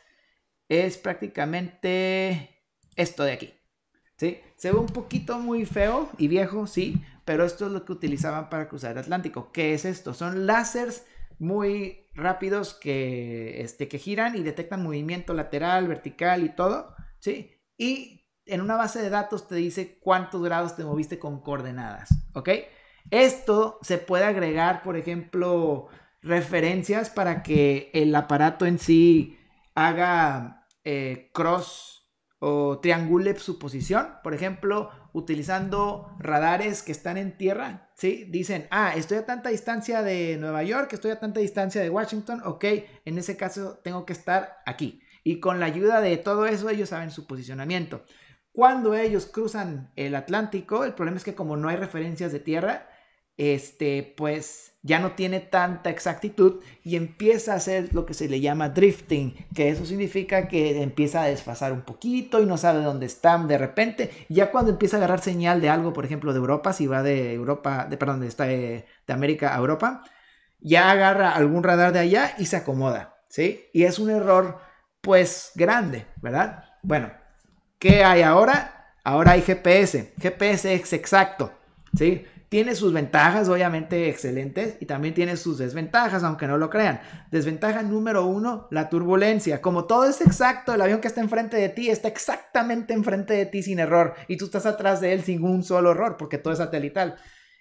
[0.69, 2.65] Es prácticamente
[2.97, 3.55] esto de aquí.
[4.17, 4.41] ¿sí?
[4.57, 8.51] Se ve un poquito muy feo y viejo, sí, pero esto es lo que utilizaban
[8.51, 9.53] para cruzar el Atlántico.
[9.53, 10.15] ¿Qué es esto?
[10.15, 11.07] Son láseres
[11.39, 17.53] muy rápidos que, este, que giran y detectan movimiento lateral, vertical y todo, ¿sí?
[17.79, 22.51] Y en una base de datos te dice cuántos grados te moviste con coordenadas, ¿ok?
[23.11, 25.89] Esto se puede agregar, por ejemplo,
[26.23, 29.39] referencias para que el aparato en sí
[29.75, 34.09] haga eh, cross o triangule su posición.
[34.23, 38.27] Por ejemplo, utilizando radares que están en tierra, ¿sí?
[38.31, 42.43] Dicen, ah, estoy a tanta distancia de Nueva York, estoy a tanta distancia de Washington,
[42.45, 42.65] ok,
[43.05, 45.01] en ese caso tengo que estar aquí.
[45.23, 48.05] Y con la ayuda de todo eso, ellos saben su posicionamiento.
[48.55, 52.89] Cuando ellos cruzan el Atlántico, el problema es que como no hay referencias de tierra,
[53.37, 58.41] este, pues ya no tiene tanta exactitud y empieza a hacer lo que se le
[58.41, 63.07] llama drifting, que eso significa que empieza a desfasar un poquito y no sabe dónde
[63.07, 64.13] están de repente.
[64.29, 67.35] Ya cuando empieza a agarrar señal de algo, por ejemplo, de Europa, si va de
[67.35, 70.05] Europa, de, perdón, de, de, de América a Europa,
[70.61, 73.65] ya agarra algún radar de allá y se acomoda, ¿sí?
[73.73, 74.61] Y es un error,
[75.01, 76.67] pues, grande, ¿verdad?
[76.85, 77.11] Bueno,
[77.85, 78.95] ¿Qué hay ahora?
[79.05, 80.15] Ahora hay GPS.
[80.19, 81.53] GPS es exacto,
[81.95, 82.25] ¿sí?
[82.49, 87.03] Tiene sus ventajas, obviamente excelentes, y también tiene sus desventajas, aunque no lo crean.
[87.31, 89.61] Desventaja número uno, la turbulencia.
[89.61, 93.45] Como todo es exacto, el avión que está enfrente de ti está exactamente enfrente de
[93.45, 96.55] ti sin error, y tú estás atrás de él sin un solo error, porque todo
[96.55, 97.17] es satelital.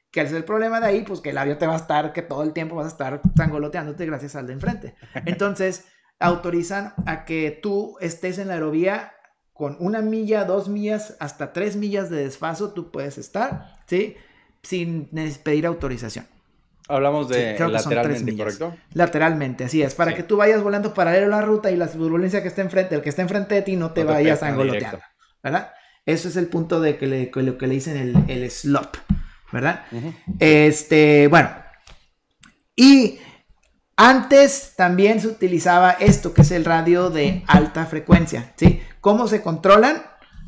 [0.09, 1.01] ¿Qué es el problema de ahí?
[1.01, 3.19] Pues que el avión te va a estar, que todo el tiempo vas a estar
[3.35, 4.95] sangoloteándote gracias al de enfrente.
[5.25, 5.83] Entonces,
[6.17, 9.11] autorizan a que tú estés en la aerovía
[9.53, 14.15] con una milla, dos millas, hasta tres millas de desfaso, tú puedes estar, ¿sí?
[14.63, 15.09] Sin
[15.43, 16.25] pedir autorización.
[16.87, 18.75] Hablamos de lateralmente, ¿correcto?
[18.93, 19.95] Lateralmente, así es.
[19.95, 22.95] Para que tú vayas volando paralelo a la ruta y la turbulencia que está enfrente,
[22.95, 24.99] el que está enfrente de ti, no te vayas angoloteando,
[25.41, 25.71] ¿verdad?
[26.05, 28.97] Eso es el punto de que le, lo que le dicen el, el slop,
[29.51, 29.85] ¿verdad?
[30.39, 31.49] Este, bueno.
[32.75, 33.19] Y
[33.95, 38.81] antes también se utilizaba esto, que es el radio de alta frecuencia, ¿sí?
[39.03, 40.01] ¿Cómo se controlan?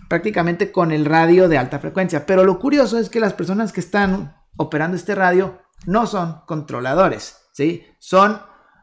[0.07, 2.25] Prácticamente con el radio de alta frecuencia.
[2.25, 7.49] Pero lo curioso es que las personas que están operando este radio no son controladores,
[7.51, 7.85] ¿sí?
[7.99, 8.39] Son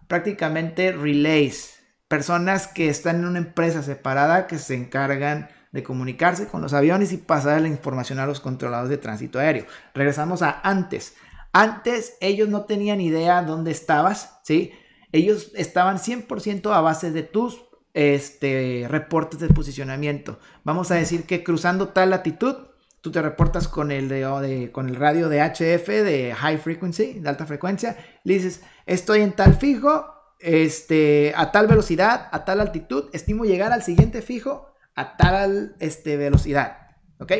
[0.08, 6.60] prácticamente relays, personas que están en una empresa separada que se encargan de comunicarse con
[6.60, 9.64] los aviones y pasar la información a los controladores de tránsito aéreo.
[9.94, 11.14] Regresamos a antes.
[11.54, 14.72] Antes ellos no tenían idea dónde estabas, ¿sí?
[15.12, 20.38] Ellos estaban 100% a base de tus este, reportes de posicionamiento.
[20.64, 22.56] Vamos a decir que cruzando tal latitud,
[23.00, 27.28] tú te reportas con el, de, con el radio de HF de high frequency, de
[27.28, 30.06] alta frecuencia, le dices, estoy en tal fijo,
[30.38, 36.16] este, a tal velocidad, a tal altitud, estimo llegar al siguiente fijo a tal este,
[36.16, 37.32] velocidad, ¿ok?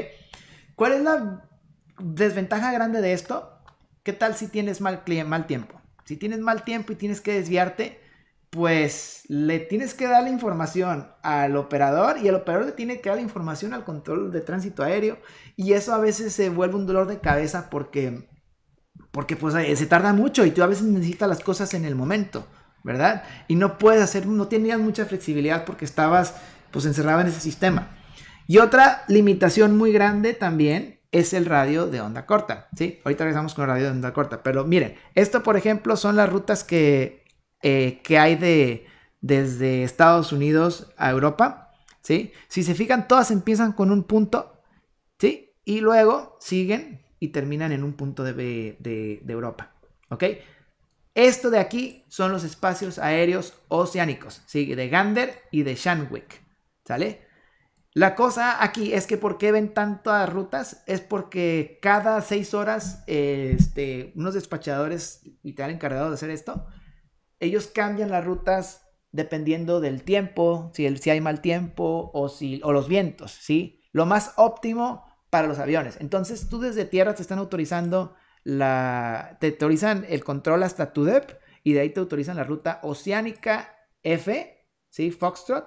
[0.74, 1.48] ¿Cuál es la
[1.98, 3.58] desventaja grande de esto?
[4.02, 5.80] ¿Qué tal si tienes mal, mal tiempo?
[6.04, 8.00] Si tienes mal tiempo y tienes que desviarte,
[8.52, 13.08] pues le tienes que dar la información al operador y el operador le tiene que
[13.08, 15.16] dar la información al control de tránsito aéreo
[15.56, 18.28] y eso a veces se vuelve un dolor de cabeza porque
[19.10, 21.94] porque pues eh, se tarda mucho y tú a veces necesitas las cosas en el
[21.94, 22.46] momento,
[22.84, 23.24] ¿verdad?
[23.48, 26.34] Y no puedes hacer, no tenías mucha flexibilidad porque estabas
[26.70, 27.88] pues encerrado en ese sistema.
[28.46, 33.00] Y otra limitación muy grande también es el radio de onda corta, ¿sí?
[33.02, 36.28] Ahorita regresamos con el radio de onda corta, pero miren, esto por ejemplo son las
[36.28, 37.21] rutas que
[37.62, 38.86] eh, que hay de,
[39.20, 41.72] desde Estados Unidos a Europa,
[42.02, 42.32] ¿sí?
[42.48, 44.60] Si se fijan, todas empiezan con un punto,
[45.18, 45.54] ¿sí?
[45.64, 49.74] Y luego siguen y terminan en un punto de, de, Europa,
[50.10, 50.24] ¿ok?
[51.14, 54.74] Esto de aquí son los espacios aéreos oceánicos, ¿sí?
[54.74, 56.42] De Gander y de Shanwick,
[56.84, 57.22] ¿sale?
[57.94, 60.82] La cosa aquí es que ¿por qué ven tantas rutas?
[60.86, 66.66] Es porque cada seis horas este, unos despachadores literal encargados de hacer esto
[67.42, 72.30] ellos cambian las rutas dependiendo del tiempo, si, hay mal tiempo o,
[72.72, 73.82] los vientos, ¿sí?
[73.92, 75.98] Lo más óptimo para los aviones.
[76.00, 81.32] Entonces tú desde tierra te están autorizando la, te autorizan el control hasta TUDEP
[81.64, 85.10] y de ahí te autorizan la ruta oceánica F, ¿sí?
[85.10, 85.66] Foxtrot,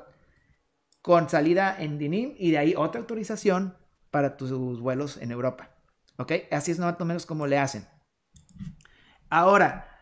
[1.01, 3.77] con salida en Dinim y de ahí otra autorización
[4.11, 5.75] para tus vuelos en Europa.
[6.17, 6.31] ¿Ok?
[6.51, 7.85] Así es más o menos como le hacen.
[9.29, 9.94] Ahora,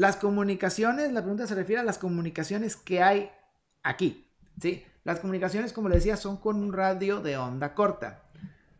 [0.00, 3.30] las comunicaciones, la pregunta se refiere a las comunicaciones que hay
[3.82, 4.82] aquí, ¿sí?
[5.04, 8.22] Las comunicaciones, como le decía, son con un radio de onda corta.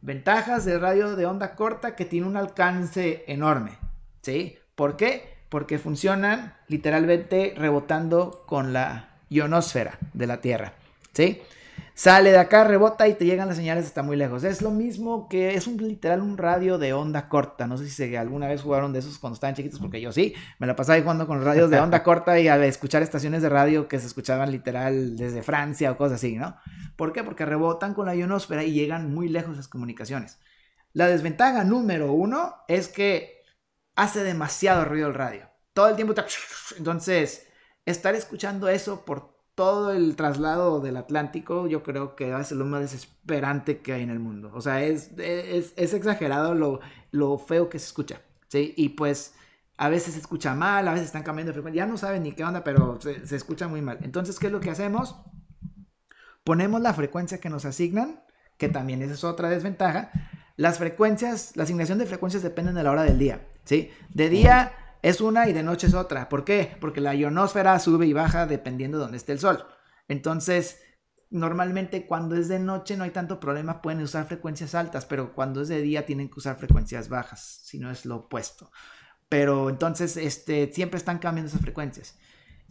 [0.00, 3.72] Ventajas del radio de onda corta que tiene un alcance enorme,
[4.22, 4.56] ¿sí?
[4.74, 5.44] ¿Por qué?
[5.50, 10.72] Porque funcionan literalmente rebotando con la ionosfera de la Tierra,
[11.12, 11.42] ¿sí?
[12.00, 14.42] Sale de acá, rebota y te llegan las señales hasta muy lejos.
[14.42, 17.66] Es lo mismo que es un literal un radio de onda corta.
[17.66, 20.34] No sé si alguna vez jugaron de esos cuando estaban chiquitos, porque yo sí.
[20.58, 23.86] Me la pasaba jugando con radios de onda corta y a escuchar estaciones de radio
[23.86, 26.56] que se escuchaban literal desde Francia o cosas así, ¿no?
[26.96, 27.22] ¿Por qué?
[27.22, 30.38] Porque rebotan con la ionosfera y llegan muy lejos las comunicaciones.
[30.94, 33.42] La desventaja número uno es que
[33.94, 35.50] hace demasiado ruido el radio.
[35.74, 36.24] Todo el tiempo está...
[36.78, 37.46] Entonces,
[37.84, 42.80] estar escuchando eso por todo el traslado del Atlántico, yo creo que ser lo más
[42.80, 44.50] desesperante que hay en el mundo.
[44.54, 48.72] O sea, es, es, exagerado lo, feo que se escucha, ¿sí?
[48.78, 49.34] Y pues
[49.76, 52.32] a veces se escucha mal, a veces están cambiando de frecuencia, ya no saben ni
[52.32, 53.98] qué onda, pero se, se escucha muy mal.
[54.00, 55.16] Entonces, ¿qué es lo que hacemos?
[56.42, 58.24] Ponemos la frecuencia que nos asignan,
[58.56, 60.10] que también esa es otra desventaja.
[60.56, 63.90] Las frecuencias, la asignación de frecuencias dependen de la hora del día, ¿sí?
[64.08, 66.28] De día es una y de noche es otra.
[66.28, 66.76] ¿Por qué?
[66.80, 69.64] Porque la ionosfera sube y baja dependiendo de dónde esté el sol.
[70.08, 70.80] Entonces,
[71.30, 75.62] normalmente cuando es de noche no hay tanto problema, pueden usar frecuencias altas, pero cuando
[75.62, 78.70] es de día tienen que usar frecuencias bajas, si no es lo opuesto.
[79.28, 82.18] Pero entonces, este, siempre están cambiando esas frecuencias.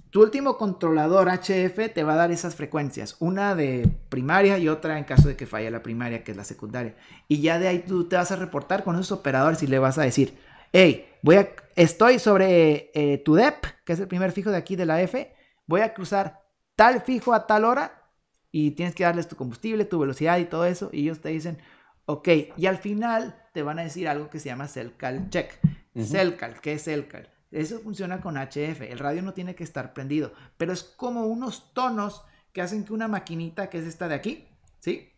[0.10, 4.98] Tu último controlador HF te va a dar esas frecuencias, una de primaria y otra
[4.98, 6.96] en caso de que falle la primaria, que es la secundaria.
[7.28, 10.00] Y ya de ahí tú te vas a reportar con esos operadores y le vas
[10.00, 10.38] a decir,
[10.72, 14.76] hey, voy a, estoy sobre eh, tu DEP, que es el primer fijo de aquí
[14.76, 15.34] de la F,
[15.66, 16.42] voy a cruzar
[16.76, 18.10] tal fijo a tal hora
[18.52, 21.60] y tienes que darles tu combustible, tu velocidad y todo eso, y ellos te dicen,
[22.06, 22.28] ok,
[22.58, 25.60] y al final te van a decir algo que se llama Celcal Check.
[25.96, 27.30] Celcal, ¿qué es Celcal?
[27.52, 28.82] Eso funciona con HF.
[28.82, 32.94] El radio no tiene que estar prendido, pero es como unos tonos que hacen que
[32.94, 34.48] una maquinita, que es esta de aquí,
[34.80, 35.12] ¿sí?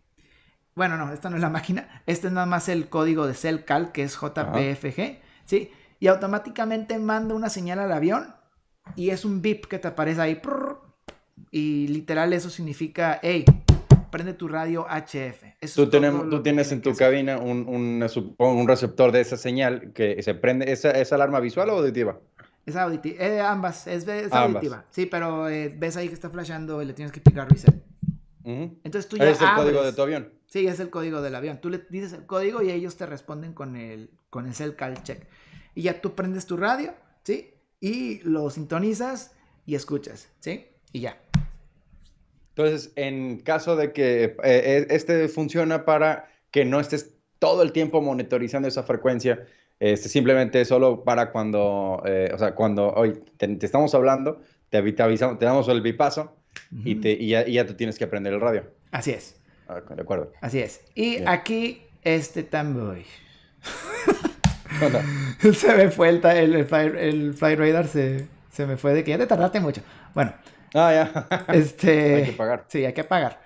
[0.76, 2.04] Bueno, no, esta no es la máquina.
[2.06, 5.20] Este es nada más el código de CellCal, que es JPFG,
[5.52, 5.70] ¿sí?
[6.00, 8.34] Y automáticamente manda una señal al avión
[8.96, 10.42] y es un beep que te aparece ahí.
[11.52, 13.44] Y literal eso significa, hey,
[14.10, 15.76] prende tu radio HF.
[15.76, 20.34] tú, tenemos, tú tienes en tu cabina un, un, receptor de esa señal que se
[20.34, 20.72] prende.
[20.72, 22.18] ¿Esa, ¿Es alarma visual o auditiva?
[22.66, 23.24] Es auditiva.
[23.24, 23.88] Eh, ambas.
[23.88, 24.86] Es, auditiva.
[24.90, 27.76] Sí, pero eh, ves ahí que está flashando y le tienes que picar reset.
[28.44, 30.32] Entonces tú ya ¿Es el código de tu avión?
[30.48, 31.60] Sí, es el código del avión.
[31.62, 35.02] Tú le dices el código y ellos te responden con el, con el cell call
[35.04, 35.26] check.
[35.76, 37.54] Y ya tú prendes tu radio, ¿sí?
[37.80, 39.32] Y lo sintonizas
[39.66, 40.68] y escuchas, ¿sí?
[40.92, 41.22] Y ya.
[42.50, 47.72] Entonces, en caso de que eh, eh, este funciona para que no estés todo el
[47.72, 49.48] tiempo monitorizando esa frecuencia,
[49.80, 55.40] este, simplemente solo para cuando, eh, o sea, cuando hoy te, estamos hablando, te, avisamos,
[55.40, 56.36] te damos el bipaso
[56.72, 58.64] y, te, y, ya, y, ya, tú tienes que aprender el radio.
[58.92, 59.40] Así es.
[59.68, 60.32] Ah, de acuerdo.
[60.42, 60.82] Así es.
[60.96, 63.06] Y aquí, este también.
[65.54, 69.18] se me fue el, el, el, Fly, Radar, se, se me fue de que ya
[69.18, 69.82] te tardaste mucho.
[70.14, 70.34] Bueno.
[70.74, 71.46] Ah, ya.
[71.54, 72.66] este, hay que pagar.
[72.68, 73.42] Sí, hay que pagar.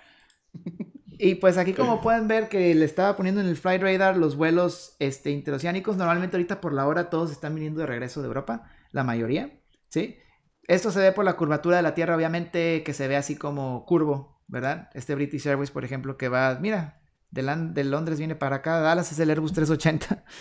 [1.18, 4.36] Y pues aquí como pueden ver que le estaba poniendo en el Flight Radar los
[4.36, 8.70] vuelos este, interoceánicos, normalmente ahorita por la hora todos están viniendo de regreso de Europa,
[8.92, 9.50] la mayoría,
[9.90, 10.18] ¿sí?
[10.68, 13.86] Esto se ve por la curvatura de la Tierra, obviamente que se ve así como
[13.86, 14.90] curvo, ¿verdad?
[14.94, 17.02] Este British Airways, por ejemplo, que va, mira,
[17.32, 20.24] de, de Londres viene para acá, Dallas es el Airbus 380.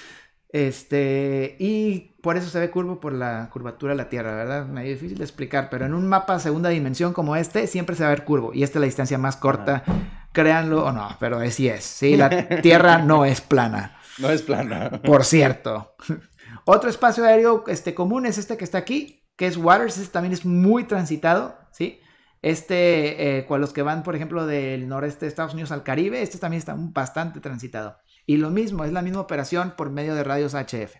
[0.54, 4.66] Este, y por eso se ve curvo por la curvatura de la Tierra, ¿verdad?
[4.66, 8.10] Medio difícil de explicar, pero en un mapa segunda dimensión como este, siempre se va
[8.10, 8.54] a ver curvo.
[8.54, 9.82] Y esta es la distancia más corta,
[10.30, 11.82] créanlo o no, pero así es.
[11.82, 12.30] Sí, la
[12.62, 13.96] Tierra no es plana.
[14.18, 15.02] No es plana.
[15.04, 15.96] Por cierto.
[16.64, 19.98] Otro espacio aéreo este, común es este que está aquí, que es Waters.
[19.98, 22.00] Este también es muy transitado, ¿sí?
[22.42, 26.20] Este, eh, con los que van, por ejemplo, del noreste de Estados Unidos al Caribe,
[26.20, 27.96] este también está bastante transitado.
[28.26, 30.94] Y lo mismo, es la misma operación por medio de radios HF.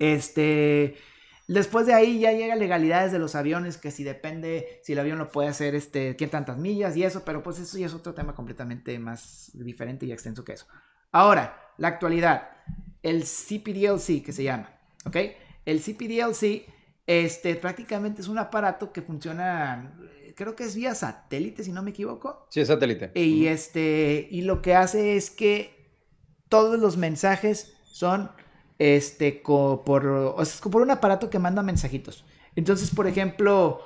[0.00, 0.96] Este,
[1.46, 5.18] después de ahí ya llega legalidades de los aviones, que si depende si el avión
[5.18, 8.12] lo puede hacer, este, qué tantas millas y eso, pero pues eso ya es otro
[8.12, 10.66] tema completamente más diferente y extenso que eso.
[11.12, 12.50] Ahora, la actualidad,
[13.02, 15.16] el CPDLC que se llama, ¿ok?
[15.64, 16.66] El CPDLC,
[17.06, 19.92] este, prácticamente es un aparato que funciona,
[20.36, 22.46] creo que es vía satélite, si no me equivoco.
[22.50, 23.10] Sí, es satélite.
[23.14, 25.82] Y, este, y lo que hace es que
[26.48, 28.30] todos los mensajes son
[28.78, 32.24] este, por, por un aparato que manda mensajitos.
[32.54, 33.80] Entonces, por ejemplo,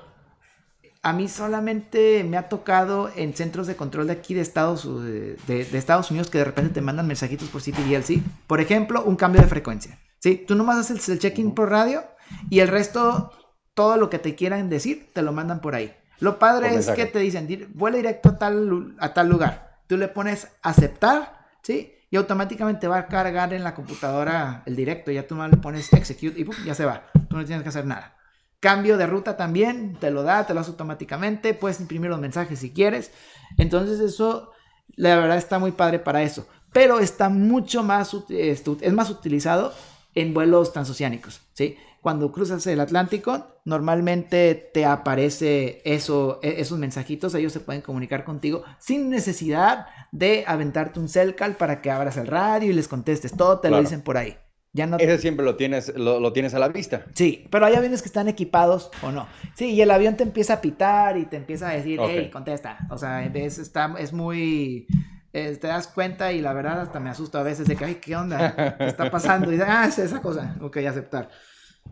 [1.03, 5.37] a mí solamente me ha tocado en centros de control de aquí de Estados, de,
[5.73, 8.21] Estados Unidos que de repente te mandan mensajitos por CPDLC.
[8.47, 9.99] Por ejemplo, un cambio de frecuencia.
[10.19, 10.45] ¿sí?
[10.47, 12.03] Tú nomás haces el check-in por radio
[12.51, 13.33] y el resto,
[13.75, 15.95] todo lo que te quieran decir, te lo mandan por ahí.
[16.19, 19.81] Lo padre es que te dicen, vuela directo a tal, a tal lugar.
[19.87, 21.93] Tú le pones aceptar, ¿sí?
[22.11, 25.11] y automáticamente va a cargar en la computadora el directo.
[25.11, 27.05] Ya tú más le pones execute y ya se va.
[27.29, 28.17] Tú no tienes que hacer nada.
[28.61, 31.55] Cambio de ruta también, te lo da, te lo hace automáticamente.
[31.55, 33.13] Puedes imprimir los mensajes si quieres.
[33.59, 34.53] Entonces, eso,
[34.95, 36.49] la verdad, está muy padre para eso.
[36.73, 39.73] Pero está mucho más, es más utilizado
[40.17, 41.77] en vuelos transoceánicos, ¿sí?
[42.01, 48.25] Cuando cruzas el Atlántico, normalmente te aparece eso, e, esos mensajitos, ellos se pueden comunicar
[48.25, 53.37] contigo sin necesidad de aventarte un cell para que abras el radio y les contestes,
[53.37, 54.37] todo te lo dicen por ahí.
[54.73, 54.99] Ya no...
[54.99, 57.07] Ese siempre lo tienes, lo, tienes a la vista.
[57.15, 59.27] Sí, pero hay aviones que están equipados o no.
[59.55, 62.87] Sí, y el avión te empieza a pitar y te empieza a decir, hey, contesta.
[62.91, 64.87] O sea, es, está, es muy
[65.37, 67.95] eh, te das cuenta y la verdad hasta me asusto a veces de que, ay,
[67.97, 68.77] ¿qué onda?
[68.79, 69.53] ¿Qué está pasando?
[69.53, 71.29] Y ah, es esa cosa, ok, aceptar.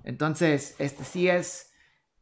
[0.03, 1.71] Entonces, este sí es,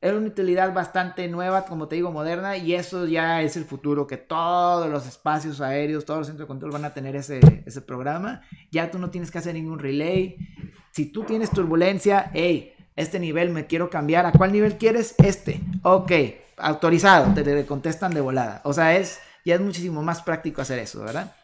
[0.00, 4.08] es una utilidad bastante nueva, como te digo, moderna, y eso ya es el futuro,
[4.08, 7.80] que todos los espacios aéreos, todos los centros de control van a tener ese, ese
[7.82, 8.42] programa.
[8.72, 10.37] Ya tú no tienes que hacer ningún relay.
[10.90, 15.14] Si tú tienes turbulencia, hey, este nivel me quiero cambiar, ¿a cuál nivel quieres?
[15.18, 15.61] Este.
[15.85, 16.11] Ok,
[16.56, 18.61] autorizado, te, te contestan de volada.
[18.64, 21.35] O sea, es ya es muchísimo más práctico hacer eso, ¿verdad?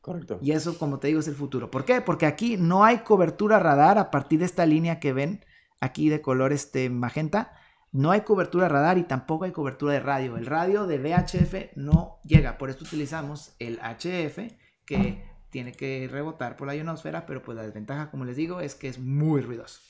[0.00, 0.38] Correcto.
[0.42, 1.70] Y eso, como te digo, es el futuro.
[1.70, 2.02] ¿Por qué?
[2.02, 5.44] Porque aquí no hay cobertura radar a partir de esta línea que ven
[5.80, 7.56] aquí de color este magenta.
[7.90, 10.36] No hay cobertura radar y tampoco hay cobertura de radio.
[10.36, 12.58] El radio de VHF no llega.
[12.58, 14.52] Por esto utilizamos el HF
[14.84, 18.74] que tiene que rebotar por la ionosfera, pero pues la desventaja, como les digo, es
[18.74, 19.80] que es muy ruidoso.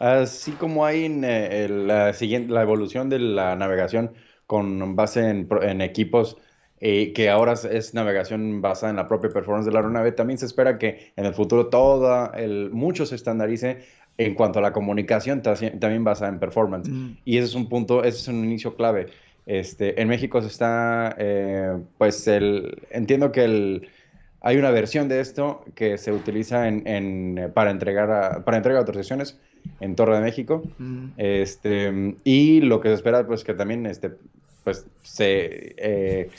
[0.00, 4.12] Así como hay en eh, la, siguiente, la evolución de la navegación
[4.46, 6.36] con base en, equipos
[6.80, 10.46] eh, que ahora es navegación basada en la propia performance de la aeronave, también se
[10.46, 13.84] espera que en el futuro toda el, mucho se estandarice
[14.18, 16.88] en cuanto a la comunicación, también basada en performance.
[16.88, 17.16] Mm.
[17.24, 19.06] Y ese es un punto, ese es un inicio clave.
[19.46, 23.88] Este, en México se está, eh, pues el, entiendo que el,
[24.40, 29.38] hay una versión de esto que se utiliza en, para, entregar para entrega de autorizaciones
[29.80, 30.62] en Torre de México.
[30.78, 31.06] Mm.
[31.16, 34.12] Este, y lo que se espera, pues que también este,
[34.64, 36.30] pues, se eh,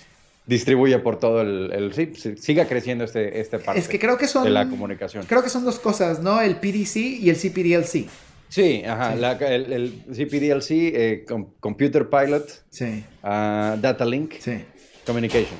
[0.45, 4.43] distribuye por todo el, sí, siga creciendo este, este parte es que creo que son,
[4.43, 5.25] de la comunicación.
[5.25, 6.41] Creo que son dos cosas, ¿no?
[6.41, 8.07] El PDC y el CPDLC.
[8.49, 11.25] Sí, ajá, el, el, CPDLC, eh,
[11.59, 13.03] Computer Pilot, sí.
[13.23, 14.63] Uh, Data Link, sí.
[15.05, 15.57] Communication.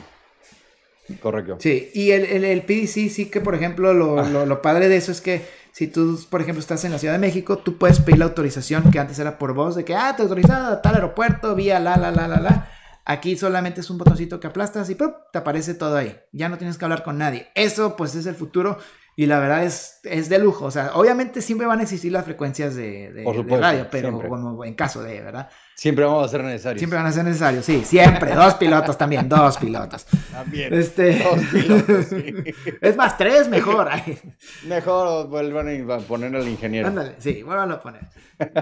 [1.19, 1.57] Correcto.
[1.59, 4.29] Sí, y el, el, PDC sí que, por ejemplo, lo, ah.
[4.29, 5.41] lo, lo, padre de eso es que
[5.75, 8.91] si tú, por ejemplo, estás en la Ciudad de México, tú puedes pedir la autorización
[8.91, 11.97] que antes era por voz, de que, ah, te autorizado a tal aeropuerto, vía la,
[11.97, 12.69] la, la, la, la.
[13.03, 16.17] Aquí solamente es un botoncito que aplastas y te aparece todo ahí.
[16.31, 17.49] Ya no tienes que hablar con nadie.
[17.55, 18.77] Eso pues es el futuro
[19.17, 20.65] y la verdad es, es de lujo.
[20.65, 24.73] O sea, obviamente siempre van a existir las frecuencias de, de, radio, pero como en
[24.73, 25.49] caso de, ¿verdad?
[25.73, 26.79] Siempre vamos a ser necesarios.
[26.79, 28.35] Siempre van a ser necesarios, sí, siempre.
[28.35, 30.05] dos pilotos también, dos pilotos.
[30.31, 30.73] También.
[30.73, 31.23] Este...
[31.23, 32.33] Dos pilotos, sí.
[32.81, 33.89] Es más, tres mejor.
[34.67, 36.87] mejor vuelvan a poner al ingeniero.
[36.87, 38.01] Ándale, sí, vuelvan a poner.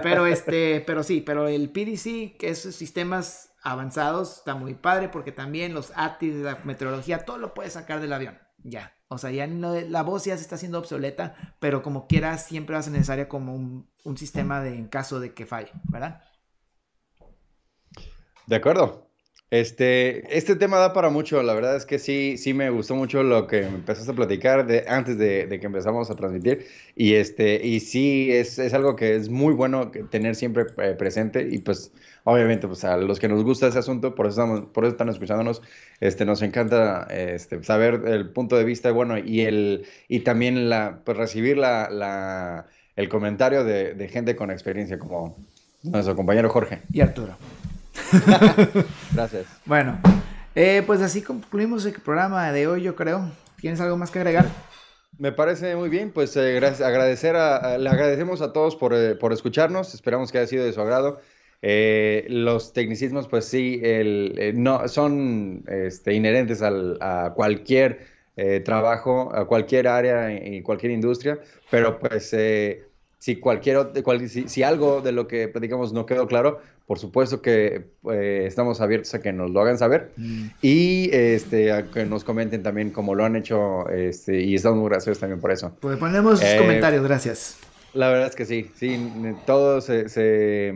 [0.02, 5.32] Pero este, pero sí, pero el PDC, que es sistemas avanzados, está muy padre porque
[5.32, 8.38] también los ATIS, la meteorología, todo lo puedes sacar del avión.
[8.62, 8.92] Ya.
[9.14, 12.74] O sea, ya no, la voz ya se está haciendo obsoleta, pero como quiera, siempre
[12.74, 16.22] va a ser necesaria como un, un sistema de en caso de que falle, ¿verdad?
[18.46, 19.04] De acuerdo.
[19.50, 23.22] Este, este tema da para mucho, la verdad es que sí, sí me gustó mucho
[23.22, 27.78] lo que empezaste a platicar de, antes de, que empezamos a transmitir y, este, y
[27.78, 31.92] sí, es, es algo que es muy bueno tener siempre eh, presente y pues
[32.24, 35.08] obviamente pues a los que nos gusta ese asunto, por eso, estamos, por eso están
[35.08, 35.62] escuchándonos,
[36.00, 41.00] este, nos encanta este, saber el punto de vista bueno y, el, y también la,
[41.04, 42.66] pues recibir la, la,
[42.96, 45.36] el comentario de, de gente con experiencia como
[45.82, 46.82] nuestro compañero Jorge.
[46.92, 47.36] Y Arturo.
[49.12, 49.46] Gracias.
[49.64, 49.98] Bueno,
[50.54, 53.30] eh, pues así concluimos el programa de hoy, yo creo.
[53.60, 54.46] ¿Tienes algo más que agregar?
[55.18, 59.32] Me parece muy bien, pues eh, agradecer a, le agradecemos a todos por, eh, por,
[59.32, 61.20] escucharnos, esperamos que haya sido de su agrado.
[62.28, 68.12] Los tecnicismos, pues sí, el, no, son este, inherentes al, a cualquier
[68.64, 71.38] trabajo, a cualquier área y cualquier industria,
[71.70, 72.34] pero pues
[73.18, 73.78] si cualquier
[74.28, 78.80] si, si, algo de lo que platicamos no quedó claro, por supuesto que eh, estamos
[78.80, 80.46] abiertos a que nos lo hagan saber mm.
[80.60, 84.90] y este, a que nos comenten también cómo lo han hecho este, y estamos muy
[84.90, 85.74] graciosos también por eso.
[85.80, 87.56] Pues ponemos eh, comentarios, gracias.
[87.94, 88.98] La verdad es que sí, sí,
[89.46, 90.74] todo se, se,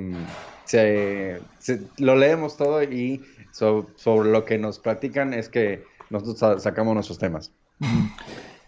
[1.98, 7.52] lo leemos todo y sobre lo que nos platican es que nosotros sacamos nuestros temas.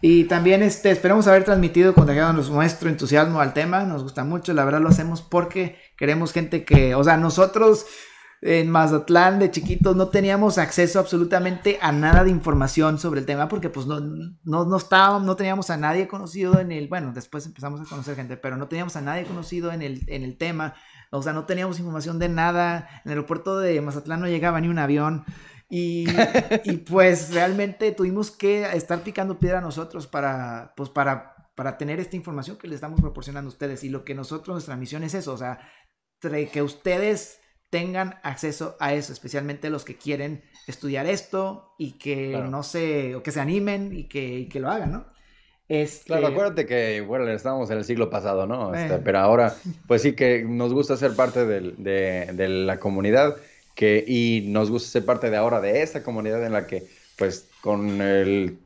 [0.02, 3.84] Y también este, esperamos haber transmitido, contagiado nuestro entusiasmo al tema.
[3.84, 7.86] Nos gusta mucho, la verdad lo hacemos porque queremos gente que, o sea, nosotros
[8.42, 13.48] en Mazatlán de chiquitos no teníamos acceso absolutamente a nada de información sobre el tema
[13.48, 17.44] porque pues no, no, no estábamos, no teníamos a nadie conocido en el, bueno, después
[17.44, 20.74] empezamos a conocer gente, pero no teníamos a nadie conocido en el, en el tema,
[21.10, 24.68] o sea, no teníamos información de nada, en el aeropuerto de Mazatlán no llegaba ni
[24.68, 25.24] un avión.
[25.68, 26.06] Y,
[26.64, 32.16] y, pues realmente tuvimos que estar picando piedra nosotros para, pues para, para tener esta
[32.16, 33.84] información que les estamos proporcionando a ustedes.
[33.84, 35.60] Y lo que nosotros, nuestra misión es eso, o sea,
[36.52, 37.40] que ustedes
[37.70, 43.22] tengan acceso a eso, especialmente los que quieren estudiar esto y que no se, o
[43.22, 45.06] que se animen y que, y que lo hagan, ¿no?
[45.70, 46.06] Este...
[46.06, 48.74] Claro, acuérdate que, bueno, estábamos en el siglo pasado, ¿no?
[48.74, 49.54] Este, pero ahora,
[49.86, 53.36] pues sí que nos gusta ser parte de, de, de la comunidad
[53.76, 57.46] que, y nos gusta ser parte de ahora de esta comunidad en la que, pues,
[57.60, 58.58] con el,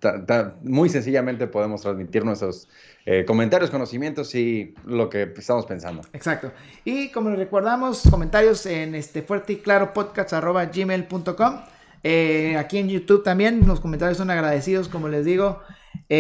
[0.63, 2.69] muy sencillamente podemos transmitir nuestros
[3.05, 6.01] eh, comentarios, conocimientos y lo que estamos pensando.
[6.15, 6.53] Exacto.
[6.87, 11.61] Y como les recordamos, comentarios en este fuerte y claro podcast arroba gmail.com.
[12.03, 15.61] Eh, aquí en YouTube también los comentarios son agradecidos, como les digo.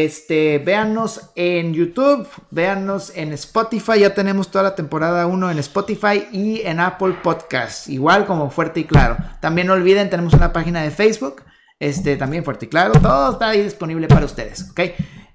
[0.02, 6.26] Este, véannos en YouTube, véannos en Spotify, ya tenemos toda la temporada 1 en Spotify
[6.32, 9.16] y en Apple Podcasts, igual como Fuerte y Claro.
[9.40, 11.44] También no olviden, tenemos una página de Facebook,
[11.78, 14.80] este, también Fuerte y Claro, todo está ahí disponible para ustedes, ¿ok?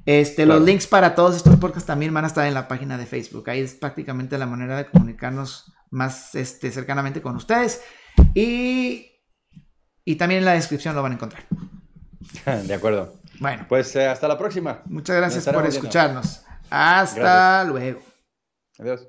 [0.05, 3.05] Este, Los links para todos estos podcasts también van a estar en la página de
[3.05, 7.81] Facebook, ahí es prácticamente la manera de comunicarnos más este, cercanamente con ustedes
[8.33, 9.07] y,
[10.03, 11.45] y también en la descripción lo van a encontrar.
[12.65, 13.19] De acuerdo.
[13.39, 13.65] Bueno.
[13.67, 14.81] Pues eh, hasta la próxima.
[14.85, 16.43] Muchas gracias por escucharnos.
[16.69, 18.01] Hasta luego.
[18.77, 19.07] Adiós.